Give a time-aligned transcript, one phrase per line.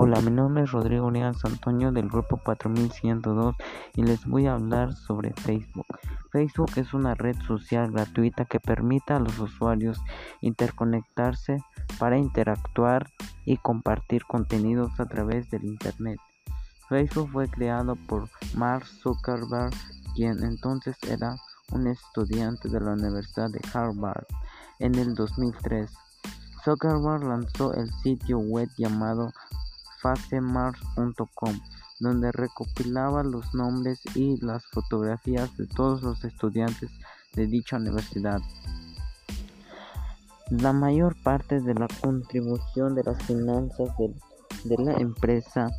[0.00, 3.56] Hola, mi nombre es Rodrigo Díaz Antonio del grupo 4102
[3.96, 5.88] y les voy a hablar sobre Facebook.
[6.30, 10.00] Facebook es una red social gratuita que permite a los usuarios
[10.40, 11.64] interconectarse
[11.98, 13.10] para interactuar
[13.44, 16.20] y compartir contenidos a través del Internet.
[16.88, 19.74] Facebook fue creado por Mark Zuckerberg,
[20.14, 21.34] quien entonces era
[21.72, 24.26] un estudiante de la Universidad de Harvard
[24.78, 25.92] en el 2003.
[26.64, 29.32] Zuckerberg lanzó el sitio web llamado
[30.00, 31.60] facemars.com,
[32.00, 36.90] donde recopilaba los nombres y las fotografías de todos los estudiantes
[37.34, 38.40] de dicha universidad.
[40.50, 44.14] La mayor parte de la contribución de las finanzas de,
[44.64, 45.70] de la empresa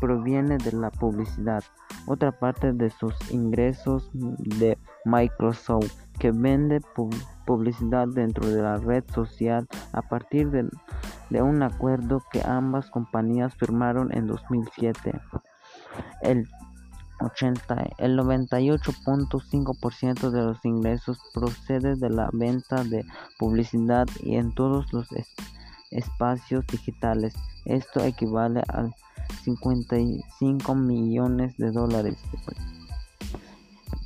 [0.00, 1.62] proviene de la publicidad.
[2.06, 6.80] Otra parte de sus ingresos de Microsoft, que vende
[7.46, 10.68] publicidad dentro de la red social a partir de
[11.30, 15.18] de un acuerdo que ambas compañías firmaron en 2007.
[16.22, 16.46] El
[17.20, 23.04] 80, el 98.5% de los ingresos procede de la venta de
[23.38, 25.08] publicidad y en todos los
[25.90, 27.34] espacios digitales.
[27.64, 28.90] Esto equivale a
[29.44, 32.18] 55 millones de dólares.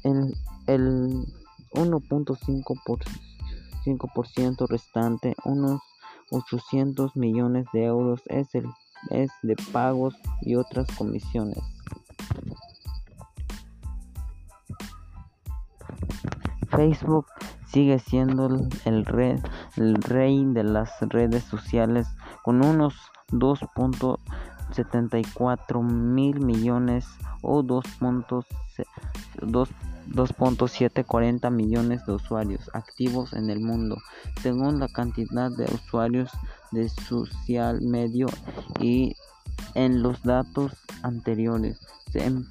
[0.05, 1.27] El, el
[1.73, 5.81] 1.5% restante, unos
[6.31, 8.67] 800 millones de euros es, el,
[9.11, 11.59] es de pagos y otras comisiones.
[16.71, 17.27] Facebook
[17.67, 18.47] sigue siendo
[18.85, 19.37] el, rey,
[19.77, 22.07] el rey de las redes sociales
[22.43, 22.95] con unos
[23.33, 27.07] 2.74 mil millones
[27.43, 29.69] o 2.2
[30.11, 33.97] 2.740 millones de usuarios activos en el mundo,
[34.43, 36.31] según la cantidad de usuarios
[36.73, 38.29] de social medio
[38.81, 39.15] y
[39.75, 40.73] en los datos
[41.03, 41.79] anteriores
[42.13, 42.45] se, em,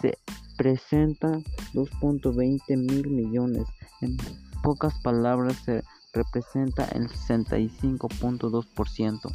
[0.00, 0.18] se
[0.56, 1.44] presentan
[1.74, 3.66] 2.20 mil millones.
[4.00, 4.16] En
[4.62, 5.82] pocas palabras se
[6.12, 9.30] representa el 65.2%.